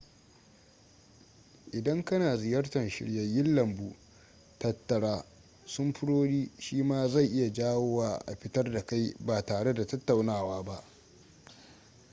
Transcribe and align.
idan 1.71 2.03
kana 2.05 2.37
ziyartar 2.37 2.89
shiryayen 2.89 3.55
lambu 3.55 3.95
tattara 4.59 5.25
samfurori 5.65 6.51
shi 6.59 6.83
ma 6.83 7.07
zai 7.07 7.27
iya 7.27 7.49
jawo 7.49 7.95
wa 7.95 8.17
a 8.25 8.35
fitar 8.35 8.71
da 8.71 8.85
kai 8.85 9.15
ba 9.19 9.45
tare 9.45 9.73
da 9.73 9.85
tattaunawa 9.87 10.63
ba 10.63 10.83